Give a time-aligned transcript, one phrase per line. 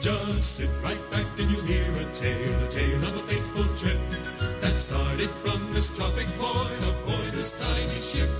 [0.00, 3.98] Just sit right back and you'll hear a tale, a tale of a fateful trip
[4.60, 8.30] that started from this tropic point aboard this tiny ship.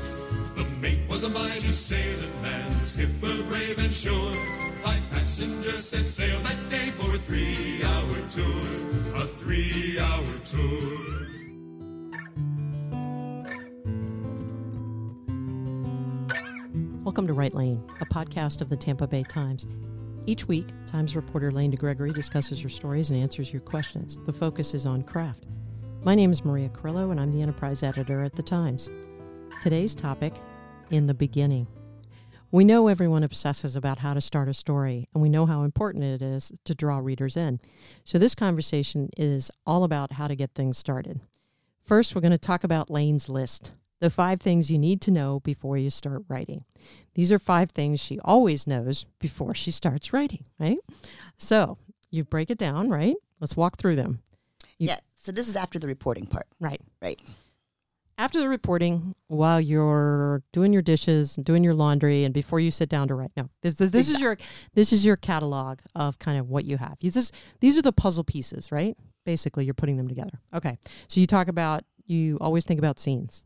[0.54, 4.36] The mate was a mighty sailor man, skipper brave and sure.
[4.84, 11.26] Five passengers set sail that day for a three-hour tour, a three-hour tour.
[17.02, 19.66] Welcome to WriteLane, a podcast of the Tampa Bay Times.
[20.28, 24.18] Each week, Times reporter Lane DeGregory discusses your stories and answers your questions.
[24.26, 25.46] The focus is on craft.
[26.02, 28.90] My name is Maria Carrillo, and I'm the enterprise editor at the Times.
[29.62, 30.34] Today's topic
[30.90, 31.66] in the beginning.
[32.50, 36.04] We know everyone obsesses about how to start a story, and we know how important
[36.04, 37.58] it is to draw readers in.
[38.04, 41.22] So, this conversation is all about how to get things started.
[41.86, 45.40] First, we're going to talk about Lane's list the five things you need to know
[45.40, 46.64] before you start writing.
[47.14, 50.78] These are five things she always knows before she starts writing, right?
[51.36, 51.78] So
[52.10, 53.16] you break it down, right?
[53.40, 54.20] Let's walk through them.
[54.78, 54.98] You, yeah.
[55.20, 56.46] So this is after the reporting part.
[56.60, 56.80] Right.
[57.02, 57.20] Right.
[58.16, 62.72] After the reporting, while you're doing your dishes, and doing your laundry, and before you
[62.72, 64.36] sit down to write, no, this this, this is your
[64.74, 66.96] this is your catalog of kind of what you have.
[67.00, 68.96] This is, these are the puzzle pieces, right?
[69.24, 70.40] Basically, you're putting them together.
[70.52, 73.44] Okay, so you talk about you always think about scenes,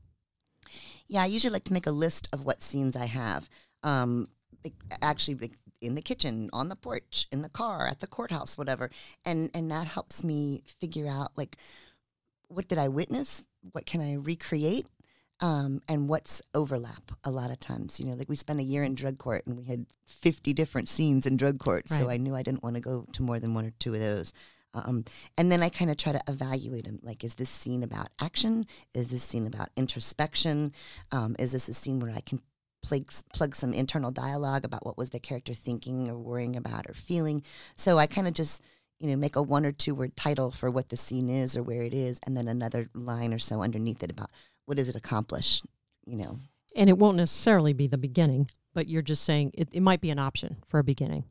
[1.13, 3.51] yeah, I usually like to make a list of what scenes I have.
[3.83, 4.29] Um,
[4.65, 8.57] like, actually, like in the kitchen, on the porch, in the car, at the courthouse,
[8.57, 8.91] whatever,
[9.23, 11.59] and and that helps me figure out like
[12.49, 14.87] what did I witness, what can I recreate,
[15.41, 18.01] um, and what's overlap a lot of times.
[18.01, 20.89] You know, like we spent a year in drug court and we had 50 different
[20.89, 21.85] scenes in drug court.
[21.91, 21.99] Right.
[21.99, 24.01] So I knew I didn't want to go to more than one or two of
[24.01, 24.33] those.
[24.75, 25.05] Um,
[25.37, 26.99] and then I kind of try to evaluate them.
[27.03, 28.67] Like, is this scene about action?
[28.95, 30.73] Is this scene about introspection?
[31.11, 32.41] Um, is this a scene where I can
[32.83, 36.95] plug, plug some internal dialogue about what was the character thinking or worrying about or
[36.95, 37.43] feeling?
[37.77, 38.63] So I kind of just,
[38.99, 41.63] you know, make a one or two word title for what the scene is or
[41.63, 44.31] where it is, and then another line or so underneath it about
[44.67, 45.63] what does it accomplish,
[46.07, 46.39] you know.
[46.75, 50.11] And it won't necessarily be the beginning, but you're just saying it, it might be
[50.11, 51.25] an option for a beginning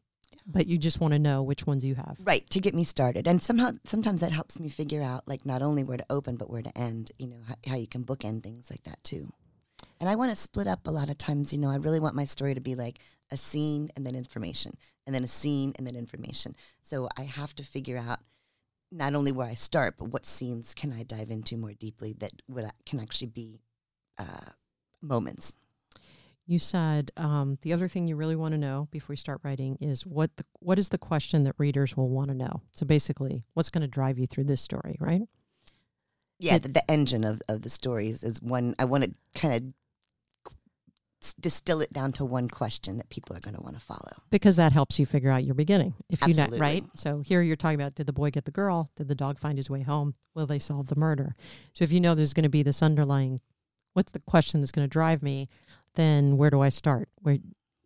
[0.52, 2.18] but you just want to know which ones you have.
[2.24, 3.28] Right, to get me started.
[3.28, 6.50] And somehow sometimes that helps me figure out like not only where to open but
[6.50, 9.32] where to end, you know, how, how you can bookend things like that too.
[10.00, 12.16] And I want to split up a lot of times, you know, I really want
[12.16, 13.00] my story to be like
[13.32, 14.74] a scene and then information,
[15.06, 16.56] and then a scene and then information.
[16.82, 18.20] So I have to figure out
[18.92, 22.32] not only where I start, but what scenes can I dive into more deeply that
[22.50, 23.62] would can actually be
[24.18, 24.52] uh,
[25.02, 25.54] moments.
[26.52, 29.78] You said um, the other thing you really want to know before you start writing
[29.80, 32.62] is what the, what is the question that readers will want to know.
[32.74, 35.22] So basically, what's going to drive you through this story, right?
[36.40, 38.76] Yeah, the, the, engine of, of the stories is one.
[38.78, 43.56] I want to kind of distill it down to one question that people are going
[43.56, 45.94] to want to follow because that helps you figure out your beginning.
[46.10, 48.92] If you not right, so here you're talking about: did the boy get the girl?
[48.98, 50.16] Did the dog find his way home?
[50.36, 51.34] Will they solve the murder?
[51.72, 53.40] So if you know there's going to be this underlying,
[53.94, 55.48] what's the question that's going to drive me?
[55.96, 57.10] Then where do I start?
[57.22, 57.38] Where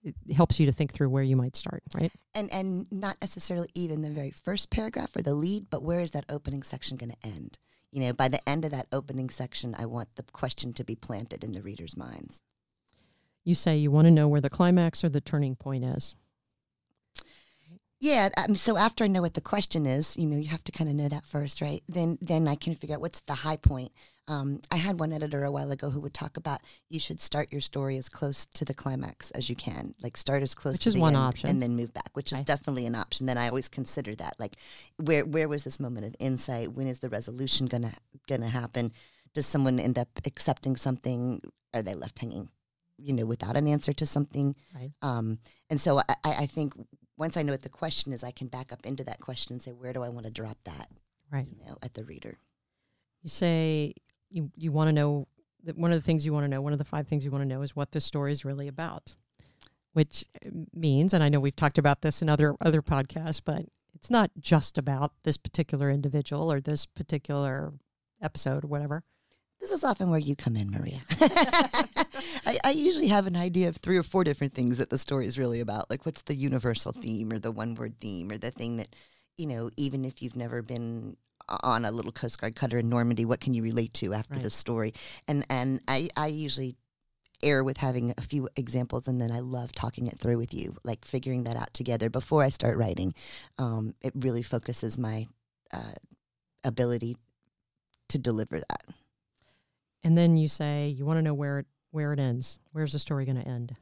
[0.03, 2.11] it helps you to think through where you might start, right?
[2.33, 6.11] And and not necessarily even the very first paragraph or the lead, but where is
[6.11, 7.57] that opening section going to end?
[7.91, 10.95] You know, by the end of that opening section, I want the question to be
[10.95, 12.43] planted in the reader's minds.
[13.43, 16.15] You say you want to know where the climax or the turning point is.
[17.99, 18.29] Yeah.
[18.37, 20.89] Um, so after I know what the question is, you know, you have to kind
[20.89, 21.81] of know that first, right?
[21.87, 23.91] Then, then I can figure out what's the high point.
[24.27, 27.51] Um, I had one editor a while ago who would talk about you should start
[27.51, 30.83] your story as close to the climax as you can, like start as close which
[30.83, 33.27] to is the one end option, and then move back, which is definitely an option.
[33.27, 34.55] Then I always consider that, like,
[34.97, 36.73] where where was this moment of insight?
[36.73, 37.93] When is the resolution gonna
[38.27, 38.91] gonna happen?
[39.33, 41.41] Does someone end up accepting something?
[41.73, 42.49] Are they left hanging?
[42.97, 44.55] you know, without an answer to something.
[44.73, 44.91] Right.
[45.01, 45.39] Um,
[45.69, 46.73] and so I, I think
[47.17, 49.61] once I know what the question is, I can back up into that question and
[49.61, 50.87] say, where do I want to drop that?
[51.31, 51.47] Right.
[51.47, 52.37] You know, at the reader.
[53.21, 53.95] You say
[54.35, 55.27] you you want to know
[55.63, 57.31] that one of the things you want to know, one of the five things you
[57.31, 59.15] want to know is what the story is really about,
[59.93, 63.65] which uh, means, and I know we've talked about this in other other podcasts, but
[63.95, 67.73] it's not just about this particular individual or this particular
[68.21, 69.03] episode or whatever.
[69.61, 71.01] this is often where you come in, Maria.
[72.45, 75.25] I, I, usually have an idea of three or four different things that the story
[75.25, 75.89] is really about.
[75.89, 78.95] Like, what's the universal theme or the one word theme or the thing that,
[79.37, 81.17] you know, even if you've never been
[81.49, 84.43] on a little Coast Guard cutter in Normandy, what can you relate to after right.
[84.43, 84.93] the story?
[85.27, 86.75] And and I, I usually
[87.43, 90.75] err with having a few examples and then I love talking it through with you,
[90.83, 93.13] like figuring that out together before I start writing.
[93.57, 95.27] Um, it really focuses my
[95.71, 95.93] uh,
[96.63, 97.17] ability
[98.09, 98.83] to deliver that.
[100.03, 102.59] And then you say you want to know where it where it ends.
[102.73, 103.73] Where's the story going to end?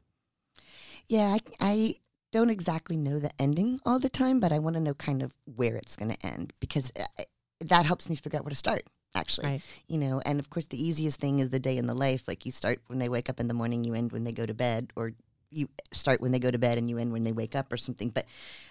[1.08, 1.94] Yeah, I, I
[2.32, 5.34] don't exactly know the ending all the time, but I want to know kind of
[5.44, 7.24] where it's going to end because uh,
[7.60, 8.84] that helps me figure out where to start
[9.14, 9.62] actually right.
[9.86, 12.44] you know and of course the easiest thing is the day in the life like
[12.44, 14.54] you start when they wake up in the morning you end when they go to
[14.54, 15.12] bed or
[15.50, 17.76] you start when they go to bed and you end when they wake up or
[17.76, 18.26] something but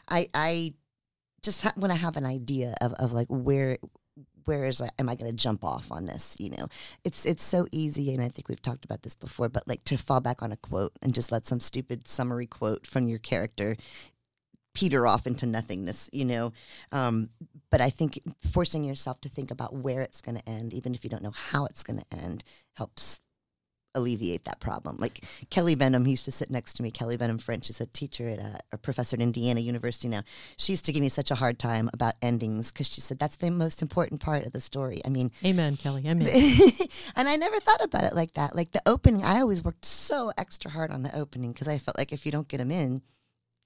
[0.10, 0.74] i i
[1.42, 3.78] just ha- want to have an idea of, of like where
[4.46, 6.36] where is am I going to jump off on this?
[6.40, 6.68] You know,
[7.04, 9.50] it's it's so easy, and I think we've talked about this before.
[9.50, 12.88] But like to fall back on a quote and just let some stupid summary quote
[12.88, 13.78] from your character
[14.74, 16.54] peter off into nothingness, you know.
[16.92, 17.30] Um,
[17.70, 18.20] but I think
[18.52, 21.32] forcing yourself to think about where it's going to end, even if you don't know
[21.32, 22.44] how it's going to end,
[22.74, 23.22] helps
[23.96, 24.98] alleviate that problem.
[24.98, 26.92] Like Kelly Benham, used to sit next to me.
[26.92, 30.24] Kelly Benham French is a teacher at a, a professor at Indiana University now.
[30.58, 33.36] She used to give me such a hard time about endings because she said that's
[33.36, 35.02] the most important part of the story.
[35.06, 36.28] I mean, amen, Kelly, amen.
[37.16, 38.56] and I never thought about it like that.
[38.56, 41.98] Like the opening, I always worked so extra hard on the opening because I felt
[41.98, 43.02] like if you don't get them in,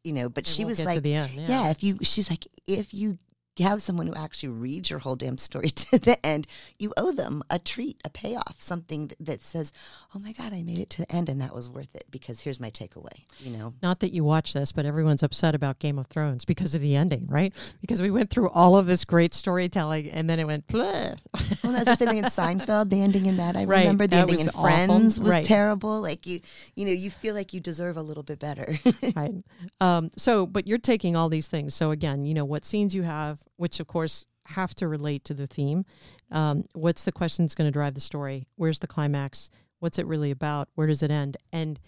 [0.07, 1.47] you know, but she was like, end, yeah.
[1.47, 3.17] yeah, if you, she's like, if you
[3.63, 7.43] have someone who actually reads your whole damn story to the end, you owe them
[7.49, 9.71] a treat, a payoff, something that, that, says,
[10.15, 12.41] "Oh my God, I made it to the end, and that was worth it." Because
[12.41, 13.25] here's my takeaway.
[13.39, 16.75] You know, not that you watch this, but everyone's upset about Game of Thrones because
[16.75, 17.53] of the ending, right?
[17.81, 20.67] Because we went through all of this great storytelling, and then it went.
[20.67, 21.17] Bleh.
[21.63, 22.89] Well, that's the thing in Seinfeld.
[22.89, 23.79] The ending in that, I right.
[23.79, 24.63] remember the that ending in awful.
[24.63, 25.45] Friends was right.
[25.45, 26.01] terrible.
[26.01, 26.39] Like you,
[26.75, 28.77] you know, you feel like you deserve a little bit better.
[29.15, 29.33] right.
[29.81, 31.73] Um, so, but you're taking all these things.
[31.73, 35.33] So again, you know, what scenes you have which of course have to relate to
[35.33, 35.85] the theme.
[36.31, 38.47] Um, what's the question that's going to drive the story?
[38.55, 39.49] Where's the climax?
[39.79, 40.69] What's it really about?
[40.75, 41.37] Where does it end?
[41.51, 41.79] And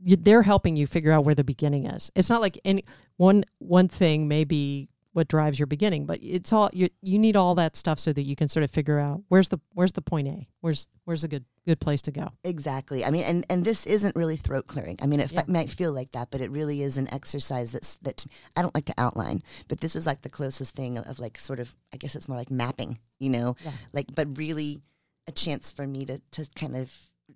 [0.00, 2.10] they're helping you figure out where the beginning is.
[2.14, 2.84] It's not like any
[3.16, 7.36] one one thing may be what drives your beginning but it's all you you need
[7.36, 10.02] all that stuff so that you can sort of figure out where's the where's the
[10.02, 13.64] point a where's where's a good good place to go exactly i mean and and
[13.64, 15.40] this isn't really throat clearing i mean it yeah.
[15.40, 18.24] f- might feel like that but it really is an exercise that's that
[18.56, 21.38] i don't like to outline but this is like the closest thing of, of like
[21.38, 23.72] sort of i guess it's more like mapping you know yeah.
[23.92, 24.80] like but really
[25.26, 26.92] a chance for me to to kind of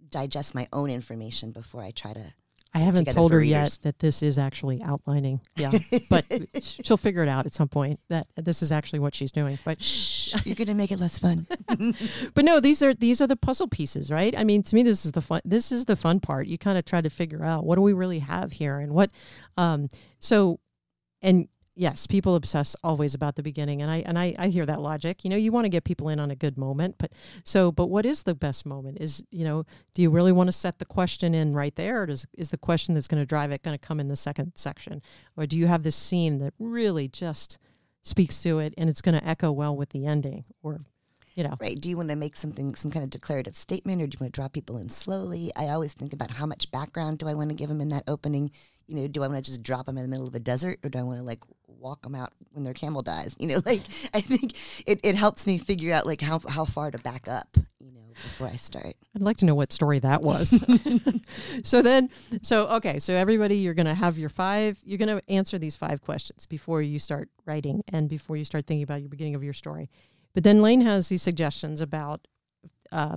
[0.09, 2.33] digest my own information before i try to
[2.73, 5.41] I haven't told her yet that this is actually outlining.
[5.57, 5.73] Yeah,
[6.11, 6.25] but
[6.63, 9.59] she'll figure it out at some point that this is actually what she's doing.
[9.65, 11.49] But Shh, you're going to make it less fun.
[12.35, 14.39] but no, these are these are the puzzle pieces, right?
[14.39, 15.41] I mean, to me, this is the fun.
[15.45, 16.47] This is the fun part.
[16.47, 19.11] You kind of try to figure out what do we really have here, and what.
[19.57, 19.89] Um,
[20.21, 20.61] so,
[21.23, 21.49] and
[21.81, 25.25] yes, people obsess always about the beginning, and I and I, I hear that logic.
[25.25, 27.11] You know, you want to get people in on a good moment, but
[27.43, 28.99] so but what is the best moment?
[29.01, 32.03] Is you know, do you really want to set the question in right there?
[32.03, 34.17] Or does is the question that's going to drive it going to come in the
[34.17, 35.01] second section,
[35.37, 37.59] or do you have this scene that really just
[38.03, 40.81] speaks to it and it's going to echo well with the ending, or
[41.35, 41.57] you know.
[41.61, 41.81] Right.
[41.81, 44.33] Do you want to make something, some kind of declarative statement, or do you want
[44.33, 45.51] to draw people in slowly?
[45.57, 48.05] I always think about how much background do I want to give them in that
[48.07, 48.51] opening.
[48.87, 50.81] You know, do I want to just drop them in the middle of a desert,
[50.83, 53.37] or do I want to like walk them out when their camel dies?
[53.39, 53.83] You know, like
[54.13, 54.55] I think
[54.87, 57.57] it, it helps me figure out like how how far to back up.
[57.79, 58.95] You know, before I start.
[59.15, 60.51] I'd like to know what story that was.
[61.65, 62.11] so then,
[62.43, 64.79] so okay, so everybody, you're going to have your five.
[64.85, 68.67] You're going to answer these five questions before you start writing and before you start
[68.67, 69.89] thinking about your beginning of your story.
[70.35, 72.27] But then Lane has these suggestions about
[72.93, 73.17] uh,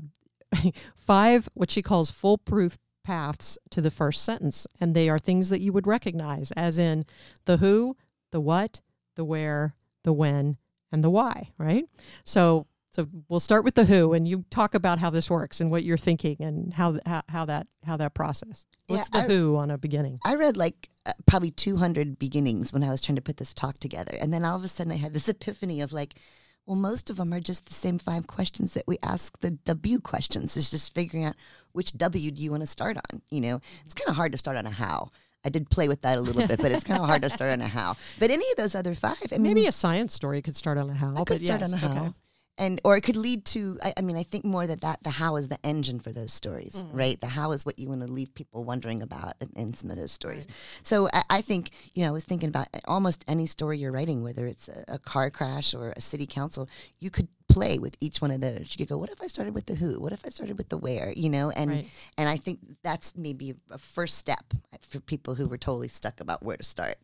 [0.96, 4.66] five, what she calls foolproof paths to the first sentence.
[4.80, 7.06] And they are things that you would recognize, as in
[7.46, 7.98] the who,
[8.32, 8.82] the what,
[9.16, 10.58] the where, the when,
[10.92, 11.86] and the why, right?
[12.24, 15.72] So so we'll start with the who, and you talk about how this works and
[15.72, 18.68] what you're thinking and how how, how that how that process.
[18.86, 20.20] What's yeah, the I, who on a beginning?
[20.24, 23.80] I read like uh, probably 200 beginnings when I was trying to put this talk
[23.80, 26.20] together, and then all of a sudden I had this epiphany of like,
[26.66, 30.00] well, most of them are just the same five questions that we ask the W
[30.00, 30.56] questions.
[30.56, 31.36] It's just figuring out
[31.74, 33.22] which W do you want to start on.
[33.30, 35.12] You know, it's kind of hard to start on a how.
[35.46, 37.52] I did play with that a little bit, but it's kind of hard to start
[37.52, 37.98] on a how.
[38.18, 40.90] But any of those other five, I mean, maybe a science story could start on
[40.90, 41.16] a how.
[41.18, 41.92] I could start yes, on a how.
[41.92, 42.14] Okay.
[42.58, 45.10] And or it could lead to I, I mean i think more that, that the
[45.10, 46.90] how is the engine for those stories Mm.
[46.94, 47.20] right?
[47.20, 49.98] The how is what you want to leave people wondering about in, in some of
[49.98, 50.48] those stories.
[50.84, 54.24] So I, I think you know i was thinking about almost any story you're writing
[54.24, 56.70] whether it's a, a car crash or a city council
[57.00, 58.68] you could play with each one of those.
[58.72, 60.00] You could go what if i started with the who?
[60.00, 61.12] What if i started with the where?
[61.16, 61.88] You know and Right.
[62.18, 64.46] and i think that's maybe a first step
[64.82, 66.98] for people who were totally stuck about where to start.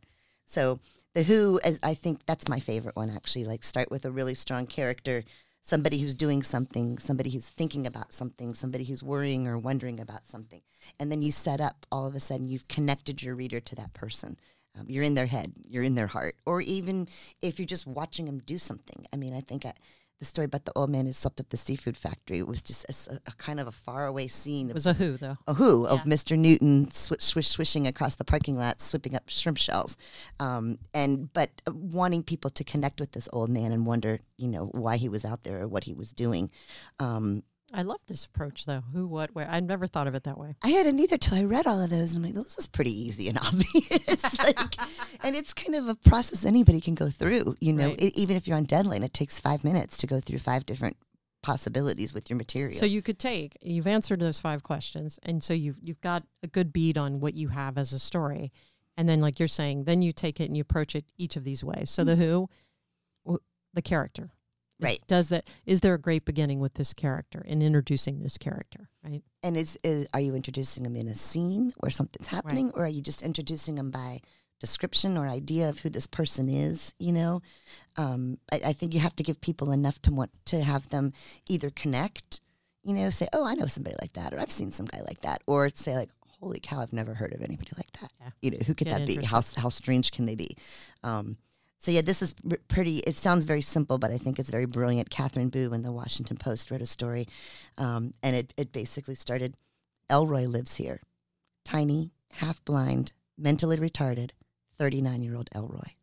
[0.45, 0.79] So
[1.15, 3.45] the Who, is, I think that's my favorite one actually.
[3.45, 5.23] Like start with a really strong character,
[5.61, 10.27] somebody who's doing something, somebody who's thinking about something, somebody who's worrying or wondering about
[10.27, 10.61] something,
[10.99, 11.85] and then you set up.
[11.91, 14.37] All of a sudden, you've connected your reader to that person.
[14.77, 17.07] Um, you're in their head, you're in their heart, or even
[17.41, 19.05] if you're just watching them do something.
[19.11, 19.73] I mean, I think I,
[20.19, 22.85] the story about the old man who swept up the seafood factory it was just
[23.09, 24.69] a kind of a faraway scene.
[24.69, 25.37] It was a who though.
[25.47, 26.37] a who of Mr.
[26.37, 29.97] Newton swish, swish, swishing across the parking lot, sweeping up shrimp shells,
[30.39, 34.47] um, and but uh, wanting people to connect with this old man and wonder, you
[34.47, 36.51] know, why he was out there or what he was doing.
[36.99, 38.81] Um, I love this approach though.
[38.93, 39.47] Who, what, where.
[39.49, 40.55] I never thought of it that way.
[40.63, 42.13] I hadn't either till I read all of those.
[42.13, 44.39] And I'm like, this is pretty easy and obvious.
[44.39, 44.75] like,
[45.23, 47.55] and it's kind of a process anybody can go through.
[47.59, 48.01] You know, Right.
[48.01, 50.97] E- even if you're on deadline, it takes five minutes to go through five different
[51.41, 52.77] possibilities with your material.
[52.77, 56.47] So you could take you've answered those five questions, and so you you've got a
[56.47, 58.51] good beat on what you have as a story,
[58.97, 61.43] and then like you're saying, then you take it and you approach it each of
[61.43, 61.89] these ways.
[61.89, 63.31] So the mm-hmm.
[63.31, 63.39] who,
[63.73, 64.31] the character,
[64.79, 65.01] Right.
[65.07, 65.47] Does that?
[65.65, 68.89] Is there a great beginning with this character in introducing this character?
[69.03, 69.23] Right.
[69.43, 72.89] And is, is are you introducing them in a scene where something's happening, or are
[72.89, 74.21] you just introducing them by
[74.59, 76.93] description or idea of who this person is?
[76.97, 77.41] You know,
[77.97, 81.11] um, I, I think you have to give people enough to want to have them
[81.49, 82.39] either connect,
[82.83, 85.21] you know, say, "Oh, I know somebody like that," or "I've seen some guy like
[85.21, 86.09] that," or say like,
[86.39, 88.29] "Holy cow, I've never heard of anybody like that." Yeah.
[88.41, 89.15] You know, who could Get that be?
[89.25, 90.55] How how strange can they be?
[91.03, 91.37] Um,
[91.79, 92.35] so yeah, this is
[92.67, 92.97] pretty.
[92.99, 95.09] It sounds very simple, but I think it's very brilliant.
[95.09, 97.25] Katherine Boo in the Washington Post wrote a story,
[97.77, 99.55] um, and it it basically started.
[100.09, 101.01] Elroy lives here,
[101.63, 104.31] tiny, half blind, mentally retarded,
[104.77, 105.93] thirty nine year old Elroy.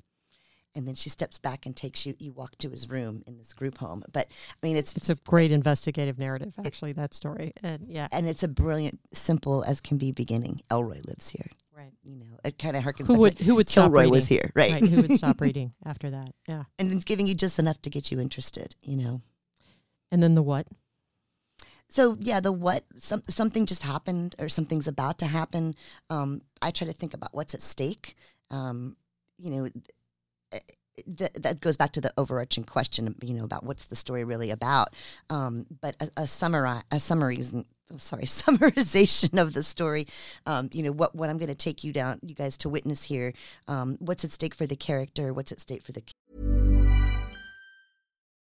[0.74, 2.14] And then she steps back and takes you.
[2.18, 4.02] You walk to his room in this group home.
[4.12, 6.92] But I mean, it's It's a great investigative narrative, actually.
[6.92, 10.62] That story, and yeah, and it's a brilliant, simple as can be beginning.
[10.70, 11.50] Elroy lives here.
[11.76, 11.92] Right.
[12.02, 13.06] You know, it kind of harkens.
[13.06, 14.10] Who would who would stop reading?
[14.10, 14.72] was here, right?
[14.72, 14.84] Right.
[14.88, 16.32] Who would stop reading after that?
[16.48, 16.64] Yeah.
[16.78, 18.74] and it's giving you just enough to get you interested.
[18.82, 19.22] You know.
[20.10, 20.66] And then the what?
[21.88, 25.74] So yeah, the what some, something just happened or something's about to happen.
[26.10, 28.16] Um, I try to think about what's at stake.
[28.50, 28.96] Um,
[29.38, 29.68] you know,
[30.50, 30.62] th-
[31.16, 33.14] th- that goes back to the overarching question.
[33.22, 34.94] You know about what's the story really about.
[35.30, 37.42] Um, but a, a summary, a summary,
[37.92, 40.06] oh, sorry, summarization of the story.
[40.46, 43.04] Um, you know what what I'm going to take you down, you guys, to witness
[43.04, 43.32] here.
[43.68, 45.32] Um, what's at stake for the character?
[45.32, 46.02] What's at stake for the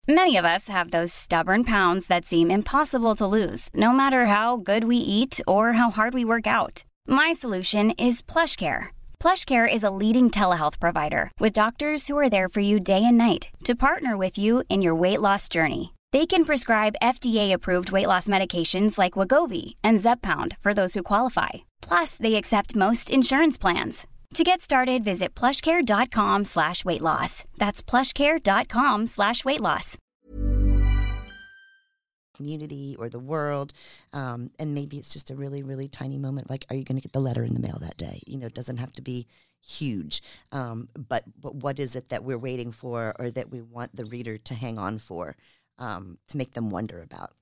[0.09, 4.57] Many of us have those stubborn pounds that seem impossible to lose, no matter how
[4.57, 6.83] good we eat or how hard we work out.
[7.07, 8.89] My solution is plush PlushCare.
[9.21, 13.17] PlushCare is a leading telehealth provider with doctors who are there for you day and
[13.17, 15.93] night to partner with you in your weight loss journey.
[16.13, 21.51] They can prescribe FDA-approved weight loss medications like Wegovy and Zepbound for those who qualify.
[21.81, 24.07] Plus, they accept most insurance plans.
[24.35, 27.45] To get started, visit plushcare.com slash weight loss.
[27.59, 29.99] That's plushcare.com slash weight loss.
[32.35, 33.73] community or the world.
[34.13, 36.51] Um, and maybe it's just a really, really tiny moment.
[36.51, 38.21] Like, are you going to get the letter in the mail that day?
[38.27, 39.27] You know, it doesn't have to be
[39.61, 40.23] huge.
[40.51, 44.07] Um, but, but what is it that we're waiting for or that we want the
[44.07, 45.37] reader to hang on for
[45.79, 47.33] um, to make them wonder about?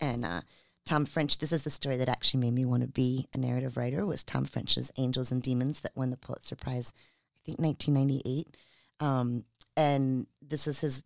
[0.00, 0.42] And uh,
[0.84, 3.76] Tom French, this is the story that actually made me want to be a narrative
[3.76, 6.92] writer, was Tom French's Angels and Demons that won the Pulitzer Prize,
[7.36, 8.56] I think 1998.
[9.00, 9.44] Um,
[9.76, 11.04] and this is his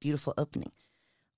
[0.00, 0.72] beautiful opening.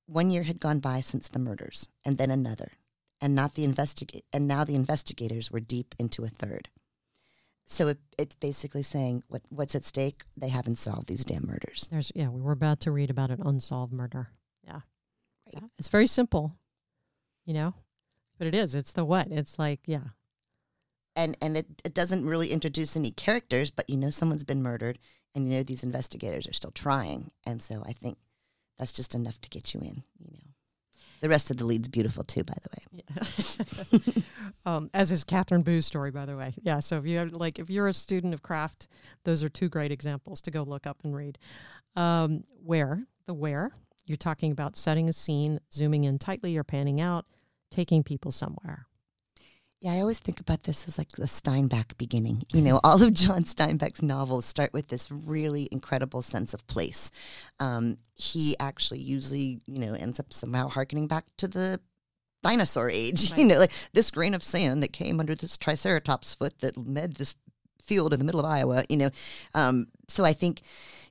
[0.07, 2.73] One year had gone by since the murders, and then another,
[3.21, 6.69] and not the investigate, and now the investigators were deep into a third.
[7.67, 10.23] So it, it's basically saying what what's at stake.
[10.37, 11.89] They haven't solved these damn murders.
[11.91, 14.29] There's yeah, we were about to read about an unsolved murder.
[14.65, 14.73] Yeah.
[14.75, 14.83] Right.
[15.55, 15.69] Yeah.
[15.79, 16.55] It's very simple,
[17.45, 17.75] you know,
[18.39, 18.75] but it is.
[18.75, 19.29] It's the what.
[19.31, 20.15] It's like yeah,
[21.17, 24.99] and and it, it doesn't really introduce any characters, but you know someone's been murdered,
[25.35, 28.19] and you know these investigators are still trying, and so I think
[28.79, 30.05] that's just enough to get you in.
[30.19, 30.51] You know,
[31.21, 34.03] the rest of the lead's beautiful too, by the way.
[34.15, 34.23] Yeah.
[34.67, 36.55] um, as is Katherine Boo's story, by the way.
[36.63, 36.81] Yeah.
[36.81, 38.89] So if you have, like, if you're a student of craft,
[39.25, 41.39] those are two great examples to go look up and read.
[41.95, 43.73] Um, where the where
[44.07, 47.27] you're talking about setting a scene, zooming in tightly or panning out,
[47.71, 48.87] taking people somewhere.
[49.81, 52.45] Yeah, I always think about this as like the Steinbeck beginning.
[52.53, 57.11] You know, all of John Steinbeck's novels start with this really incredible sense of place.
[57.61, 61.81] Um, he actually usually, you know, ends up somehow harkening back to the
[62.43, 63.33] dinosaur age.
[63.37, 67.15] You know, like this grain of sand that came under this triceratops foot that led
[67.17, 67.37] this
[67.83, 68.85] field in the middle of Iowa.
[68.89, 69.11] You know,
[69.55, 70.63] um, so I think,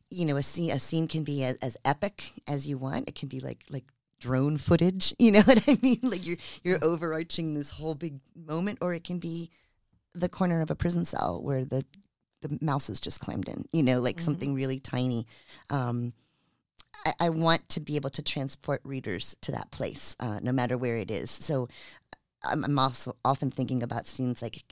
[0.10, 3.07] you know, a scene a scene can be as, as epic as you want.
[3.07, 3.86] It can be like like
[4.25, 5.13] drone footage.
[5.20, 6.00] You know what I mean?
[6.03, 9.50] Like you're you're overarching this whole big moment, or it can be
[10.13, 11.84] the corner of a prison cell where the
[12.41, 13.67] the mouse has just climbed in.
[13.72, 15.25] You know, like something really tiny.
[15.70, 16.13] Um,
[17.05, 20.77] I, I want to be able to transport readers to that place, uh, no matter
[20.77, 21.32] where it is.
[21.32, 21.67] So
[22.44, 24.63] I'm, I'm also often thinking about scenes like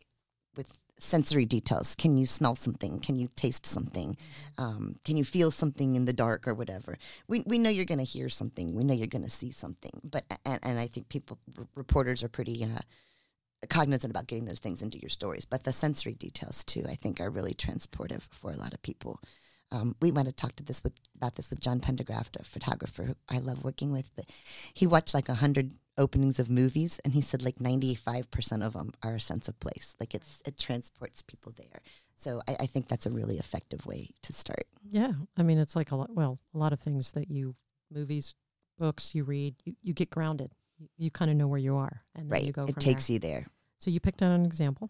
[0.55, 0.71] with
[1.03, 1.95] sensory details.
[1.95, 2.99] Can you smell something?
[2.99, 4.17] Can you taste something?
[4.57, 6.97] Um, can you feel something in the dark or whatever?
[7.27, 8.73] We, we know you're going to hear something.
[8.73, 9.91] We know you're going to see something.
[10.03, 12.79] But and, and I think people r- reporters are pretty uh,
[13.69, 15.45] cognizant about getting those things into your stories.
[15.45, 19.19] But the sensory details too, I think, are really transportive for a lot of people.
[19.73, 23.03] Um, we might have talked to this with about this with John Pendygraft, a photographer
[23.03, 24.25] who I love working with, but
[24.73, 28.61] he watched like a hundred openings of movies, and he said like ninety five percent
[28.63, 29.95] of them are a sense of place.
[29.99, 31.81] Like it's it transports people there.
[32.15, 34.65] So I, I think that's a really effective way to start.
[34.89, 36.13] Yeah, I mean, it's like a lot.
[36.13, 37.55] Well, a lot of things that you
[37.91, 38.35] movies,
[38.77, 40.53] books you read, you, you get grounded.
[40.77, 42.65] You, you kind of know where you are, and then Right, you go.
[42.65, 43.13] it takes there.
[43.15, 43.47] you there.
[43.79, 44.89] So you picked out an example.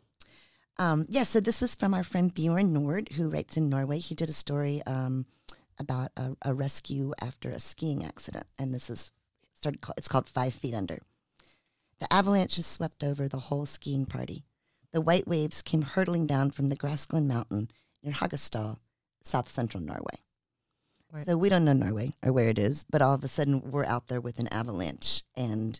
[0.77, 3.99] Um, yeah, so this was from our friend Bjorn Nord, who writes in Norway.
[3.99, 5.25] He did a story um,
[5.79, 9.11] about a, a rescue after a skiing accident, and this is
[9.55, 9.81] started.
[9.81, 10.99] Call, it's called Five Feet Under.
[11.99, 14.43] The avalanche avalanches swept over the whole skiing party.
[14.91, 17.69] The white waves came hurtling down from the Grasglen Mountain
[18.03, 18.77] near Hagestad,
[19.23, 20.19] south central Norway.
[21.11, 21.25] Right.
[21.25, 23.85] So we don't know Norway or where it is, but all of a sudden we're
[23.85, 25.79] out there with an avalanche and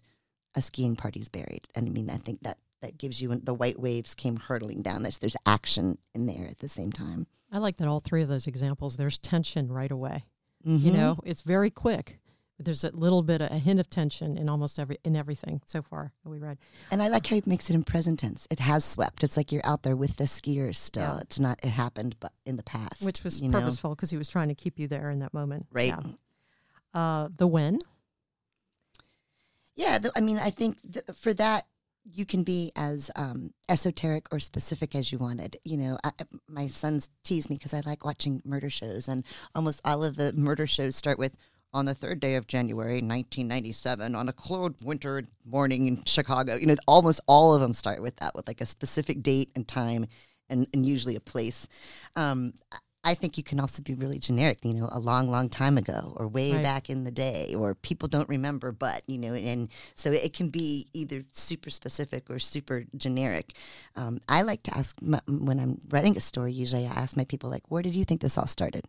[0.55, 1.67] a skiing party's buried.
[1.75, 5.01] And I mean, I think that that gives you the white waves came hurtling down.
[5.01, 7.25] There's there's action in there at the same time.
[7.51, 8.97] I like that all three of those examples.
[8.97, 10.25] There's tension right away.
[10.67, 10.85] Mm-hmm.
[10.87, 12.19] You know, it's very quick.
[12.59, 16.11] There's a little bit, a hint of tension in almost every in everything so far
[16.23, 16.57] that we read.
[16.91, 18.47] and I like how it makes it in present tense.
[18.51, 19.23] It has swept.
[19.23, 21.03] It's like you're out there with the skiers still.
[21.03, 21.19] Yeah.
[21.21, 21.59] It's not.
[21.63, 24.77] It happened, but in the past, which was purposeful because he was trying to keep
[24.79, 25.65] you there in that moment.
[25.71, 25.87] right?
[25.87, 26.99] Yeah.
[26.99, 27.79] Uh, the when.
[29.75, 31.65] Yeah, th- I mean, I think th- for that
[32.05, 35.57] you can be as um, esoteric or specific as you wanted.
[35.63, 36.11] You know, I,
[36.47, 39.23] my sons tease me because I like watching murder shows, and
[39.55, 41.35] almost all of the murder shows start with.
[41.75, 46.67] On the third day of January, 1997, on a cold winter morning in Chicago, you
[46.67, 50.05] know, almost all of them start with that, with like a specific date and time,
[50.49, 51.67] and, and usually a place.
[52.15, 52.53] Um,
[53.03, 56.13] I- think you can also be really generic, you know, a long, long time ago
[56.17, 56.63] or way Right.
[56.63, 60.49] back in the day or people don't remember, but, you know, and so it can
[60.49, 63.53] be either super specific or super generic.
[63.95, 67.25] Um, I like to ask my, when I'm writing a story, usually I ask my
[67.25, 68.85] people, like, where did you think this all started?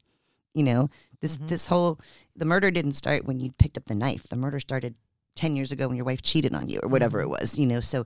[0.54, 0.88] You know,
[1.20, 1.98] this, this whole,
[2.36, 4.28] the murder didn't start when you picked up the knife.
[4.28, 4.94] The murder started
[5.34, 7.80] 10 years ago when your wife cheated on you or whatever it was, you know.
[7.80, 8.04] So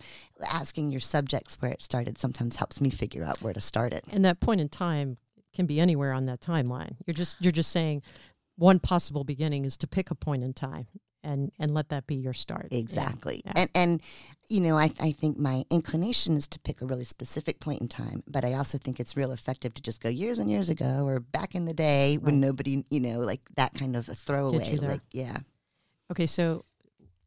[0.49, 4.05] asking your subjects where it started sometimes helps me figure out where to start it.
[4.11, 5.19] And that point in time
[5.55, 6.97] can be anywhere on that timeline.
[7.07, 8.03] You're just you're just saying
[8.57, 10.87] one possible beginning is to pick a point in time
[11.23, 12.69] and and let that be your start.
[12.71, 13.43] Exactly.
[13.45, 13.53] Yeah.
[13.55, 14.03] And and
[14.49, 17.89] you know, I I think my inclination is to pick a really specific point in
[17.89, 21.07] time, but I also think it's real effective to just go years and years ago
[21.07, 24.77] or back in the day when nobody, you know, like that kind of a throwaway.
[24.77, 25.39] Like yeah.
[26.11, 26.65] Okay, so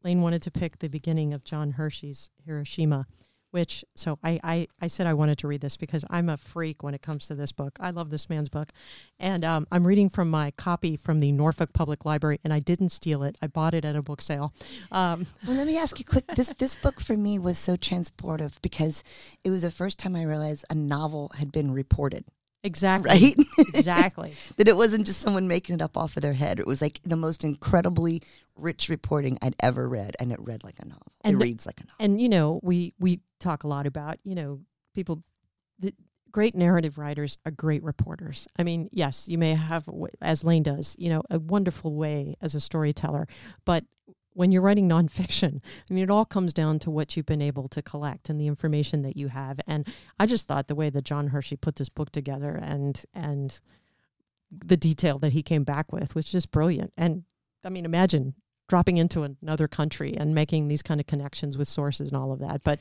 [0.02, 3.06] Lane wanted to pick the beginning of John Hersey's Hiroshima,
[3.52, 6.82] which so I, I I said I wanted to read this because I'm a freak
[6.82, 7.78] when it comes to this book.
[7.80, 8.72] I love this man's book,
[9.20, 12.88] and um, I'm reading from my copy from the Norfolk Public Library, and I didn't
[12.88, 13.36] steal it.
[13.40, 14.52] I bought it at a book sale.
[14.90, 16.26] Um, Well, let me ask you quick.
[16.34, 19.04] This this book for me was so transportive because
[19.44, 22.24] it was the first time I realized a novel had been reported,
[22.64, 23.10] exactly.
[23.10, 23.34] right?
[23.74, 24.32] Exactly.
[24.56, 26.60] that it wasn't just someone making it up off of their head.
[26.60, 28.22] It was like the most incredibly
[28.56, 31.12] rich reporting I'd ever read, and it read like a novel.
[31.22, 31.96] And it the- reads like a novel.
[32.00, 34.60] and you know we we talk a lot about you know
[34.94, 35.22] people
[35.80, 35.92] the
[36.30, 39.86] great narrative writers are great reporters i mean yes you may have
[40.22, 43.26] as lane does you know a wonderful way as a storyteller
[43.66, 43.84] but
[44.34, 47.68] when you're writing nonfiction i mean it all comes down to what you've been able
[47.68, 49.60] to collect and the information that you have.
[49.66, 49.86] And
[50.18, 53.60] i just thought the way that john hersey put this book together and and
[54.50, 56.92] the detail that he came back with was just brilliant.
[56.96, 57.24] And
[57.64, 58.34] i mean imagine
[58.68, 62.38] dropping into another country and making these kind of connections with sources and all of
[62.38, 62.78] that but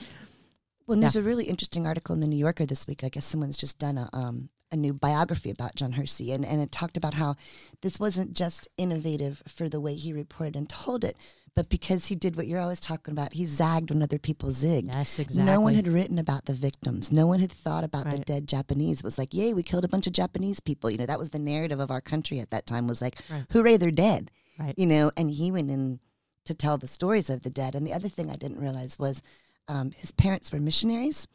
[0.88, 3.04] Well, and there's a really interesting article in the New Yorker this week.
[3.04, 6.62] I guess someone's just done a um, a new biography about John Hersey, and, and
[6.62, 7.36] it talked about how
[7.82, 11.18] this wasn't just innovative for the way he reported and told it,
[11.56, 14.88] but because he did what you're always talking about, he zagged when other people zigged.
[14.88, 15.44] Yes, exactly.
[15.52, 17.12] No one had written about the victims.
[17.12, 19.00] No one had thought about the dead Japanese.
[19.00, 20.90] It was like, yay, we killed a bunch of Japanese people.
[20.90, 22.88] You know, that was the narrative of our country at that time.
[22.88, 23.46] Was like, Right.
[23.52, 24.32] hooray, they're dead.
[24.58, 24.74] Right.
[24.78, 26.00] You know, and he went in
[26.46, 27.76] to tell the stories of the dead.
[27.76, 29.22] And the other thing I didn't realize was
[29.68, 31.28] um, his parents were missionaries.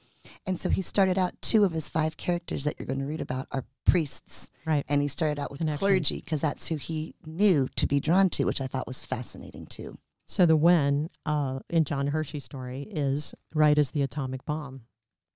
[0.46, 3.20] And so he started out, two of his five characters that you're going to read
[3.20, 4.50] about are priests.
[4.64, 4.84] Right.
[4.88, 5.78] And he started out with Connection.
[5.78, 9.66] clergy because that's who he knew to be drawn to, which I thought was fascinating
[9.66, 9.98] too.
[10.26, 14.82] So the when uh, in John Hersey's story is right as the atomic bomb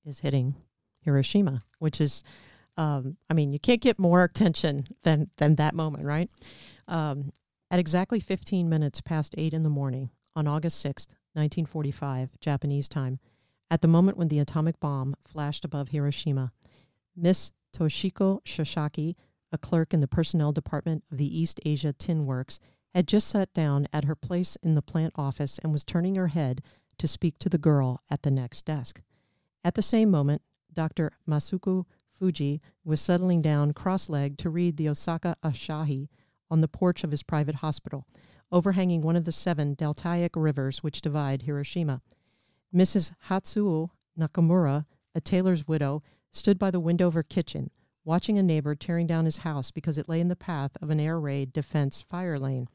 [0.04, 0.56] is hitting
[1.02, 2.24] Hiroshima, which is,
[2.76, 6.28] um, I mean, you can't get more attention than than that moment, right?
[6.88, 7.32] Um,
[7.70, 13.20] at exactly 15 minutes past eight in the morning on August 6th, 1945, Japanese time,
[13.70, 16.52] at the moment when the atomic bomb flashed above Hiroshima,
[17.16, 19.14] Miss Toshiko Shosaki,
[19.52, 22.58] a clerk in the personnel department of the East Asia Tin Works,
[22.94, 26.28] had just sat down at her place in the plant office and was turning her
[26.28, 26.62] head
[26.98, 29.00] to speak to the girl at the next desk.
[29.64, 31.12] At the same moment, Dr.
[31.28, 31.84] Masuku
[32.20, 36.08] Fujii was settling down cross legged to read the Osaka Asahi
[36.50, 38.06] on the porch of his private hospital,
[38.50, 42.02] overhanging one of the seven deltaic rivers which divide Hiroshima.
[42.74, 43.12] Mrs.
[43.28, 47.70] Hatsuyo Nakamura, a tailor's widow, stood by the window of her kitchen,
[48.04, 51.00] watching a neighbor tearing down his house because it lay in the path of an
[51.00, 52.68] air raid defense fire lane.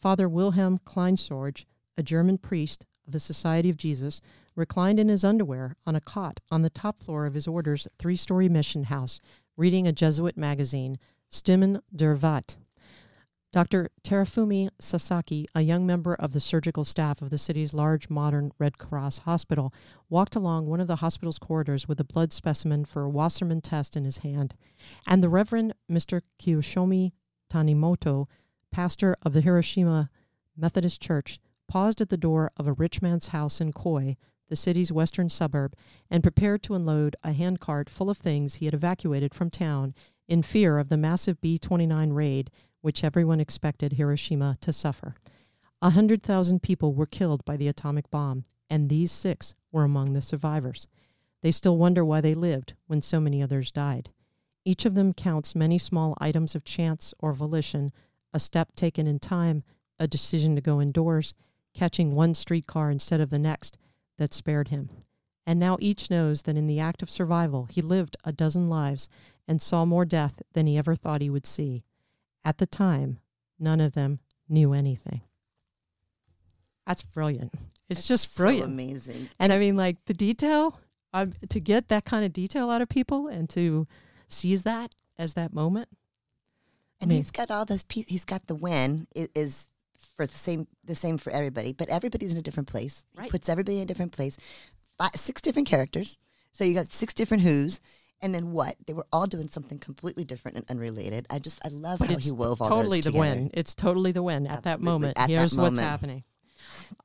[0.00, 1.64] Father Wilhelm Kleinsorge,
[1.96, 4.20] a German priest of the Society of Jesus,
[4.56, 8.16] reclined in his underwear on a cot on the top floor of his order's three
[8.16, 9.20] story mission house,
[9.56, 12.56] reading a Jesuit magazine, Stimmen der Watt.
[13.52, 13.90] Dr.
[14.02, 18.78] Terufumi Sasaki, a young member of the surgical staff of the city's large modern Red
[18.78, 19.74] Cross hospital,
[20.08, 23.94] walked along one of the hospital's corridors with a blood specimen for a Wassermann test
[23.94, 24.54] in his hand.
[25.06, 26.22] And the Reverend Mr.
[26.40, 27.12] Kiyoshomi
[27.50, 28.26] Tanimoto,
[28.70, 30.08] pastor of the Hiroshima
[30.56, 31.38] Methodist Church,
[31.68, 34.16] paused at the door of a rich man's house in Koi,
[34.48, 35.76] the city's western suburb,
[36.10, 39.94] and prepared to unload a handcart full of things he had evacuated from town
[40.26, 42.50] in fear of the massive B 29 raid
[42.82, 45.14] which everyone expected Hiroshima to suffer.
[45.80, 50.12] A hundred thousand people were killed by the atomic bomb, and these six were among
[50.12, 50.86] the survivors.
[51.40, 54.10] They still wonder why they lived when so many others died.
[54.64, 57.90] Each of them counts many small items of chance or volition,
[58.32, 59.64] a step taken in time,
[59.98, 61.34] a decision to go indoors,
[61.74, 63.76] catching one streetcar instead of the next,
[64.18, 64.90] that spared him.
[65.44, 69.08] And now each knows that in the act of survival he lived a dozen lives
[69.48, 71.82] and saw more death than he ever thought he would see.
[72.44, 73.18] At the time,
[73.58, 75.22] none of them knew anything.
[76.86, 77.52] That's brilliant.
[77.88, 78.72] It's That's just so brilliant.
[78.72, 79.28] amazing.
[79.38, 80.78] And I mean, like the detail,
[81.12, 83.86] um, to get that kind of detail out of people and to
[84.28, 85.88] seize that as that moment.
[87.00, 88.10] And mean- he's got all those pieces.
[88.10, 89.68] He's got the when i- is
[90.16, 93.04] for the same the same for everybody, but everybody's in a different place.
[93.20, 94.36] He puts everybody in a different place.
[94.98, 96.18] Five, six different characters.
[96.52, 97.80] So you got six different who's.
[98.22, 98.76] And then what?
[98.86, 101.26] They were all doing something completely different and unrelated.
[101.28, 103.34] I just I love But how he wove all totally those the together.
[103.40, 103.50] win.
[103.52, 105.18] It's totally the win at that moment.
[105.18, 106.22] At that Here's what's happening.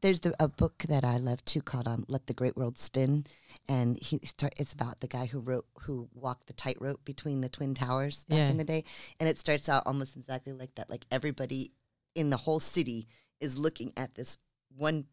[0.01, 3.25] There's the, a book that I love too called um, "Let the Great World Spin,"
[3.67, 7.49] and he start, it's about the guy who wrote who walked the tightrope between the
[7.49, 8.49] twin towers back Yeah.
[8.49, 8.83] in the day,
[9.19, 10.89] and it starts out almost exactly like that.
[10.89, 11.71] Like everybody
[12.15, 13.07] in the whole city
[13.41, 14.37] is looking at this
[14.75, 15.05] one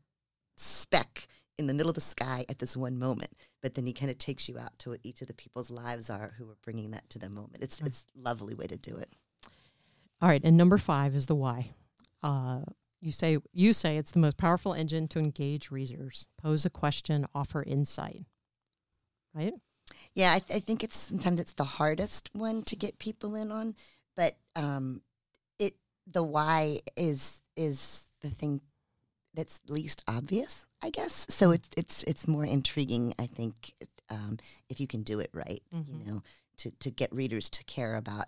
[0.56, 1.26] speck
[1.58, 4.18] in the middle of the sky at this one moment, but then he kind of
[4.18, 7.08] takes you out to what each of the people's lives are who are bringing that
[7.10, 7.58] to the moment.
[7.62, 7.88] It's Right.
[7.90, 9.12] it's lovely way to do it.
[10.20, 11.74] All right, and number five is the why.
[12.22, 12.62] Uh,
[13.00, 17.26] you say you say it's the most powerful engine to engage readers, pose a question,
[17.34, 18.24] offer insight.
[19.34, 19.54] Right?
[20.14, 23.52] Yeah, I, th- I think it's sometimes it's the hardest one to get people in
[23.52, 23.74] on,
[24.16, 25.02] but um,
[25.58, 25.74] it
[26.06, 28.60] the why is is the thing
[29.34, 31.26] that's least obvious, I guess.
[31.30, 33.74] So it's it's it's more intriguing, I think,
[34.08, 35.62] um, if you can do it right.
[35.74, 35.98] Mhm.
[35.98, 36.22] You know,
[36.58, 38.26] to to get readers to care about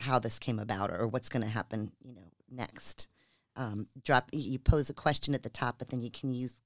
[0.00, 1.92] how this came about or, what's going to happen.
[2.04, 3.08] You know, next.
[3.54, 6.56] Um, drop you pose a question at the top, but then you can use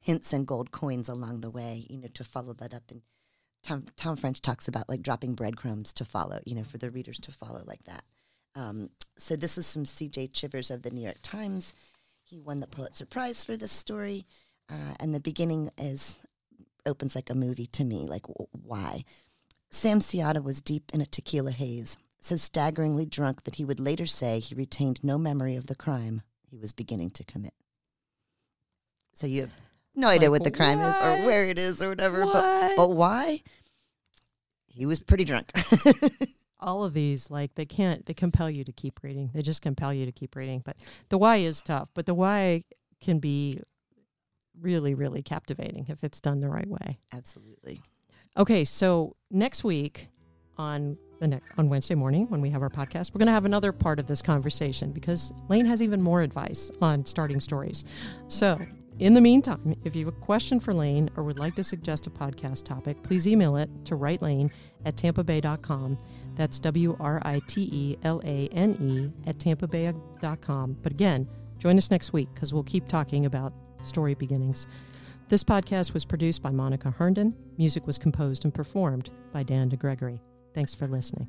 [0.00, 1.86] hints and gold coins along the way.
[1.88, 3.02] You know, to follow that up and
[3.62, 7.18] Tom, Tom French talks about like dropping breadcrumbs to follow, you know, for the readers
[7.20, 8.04] to follow like that.
[8.54, 10.28] Um, so this was from C.J.
[10.28, 11.72] Chivers of the New York Times.
[12.34, 14.26] He won the Pulitzer Prize for this story,
[14.68, 16.18] uh, and the beginning is
[16.84, 18.08] opens like a movie to me.
[18.08, 19.04] Like w- why?
[19.70, 24.04] Sam Siatta was deep in a tequila haze, so staggeringly drunk that he would later
[24.04, 27.54] say he retained no memory of the crime he was beginning to commit.
[29.14, 29.52] So you have
[29.94, 32.90] no idea Like, what the crime is or where it is or whatever, but but
[32.90, 33.44] why?
[34.66, 35.52] He was pretty drunk.
[36.64, 39.30] all of these like they can't they compel you to keep reading.
[39.32, 40.62] They just compel you to keep reading.
[40.64, 40.76] But
[41.10, 41.90] the why is tough.
[41.94, 42.64] But the why
[43.00, 43.60] can be
[44.60, 46.98] really really captivating if it's done the right way.
[47.12, 47.80] Absolutely.
[48.36, 50.08] okay so next week
[50.56, 53.44] on the ne- on wednesday morning when we have our podcast we're going to have
[53.44, 57.84] another part of this conversation because lane has even more advice on starting stories.
[58.28, 58.60] So
[59.00, 62.06] in the meantime, if you have a question for Lane or would like to suggest
[62.06, 64.50] a podcast topic, please email it to writelane
[64.84, 65.98] at tampabay.com.
[66.34, 70.76] That's W R I T E L A N E at tampabay.com.
[70.82, 74.66] But again, join us next week because we'll keep talking about story beginnings.
[75.28, 77.34] This podcast was produced by Monica Herndon.
[77.56, 80.20] Music was composed and performed by Dan DeGregory.
[80.54, 81.28] Thanks for listening.